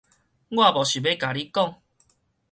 [0.03, 0.21] 我無想欲共你
[1.51, 1.75] 講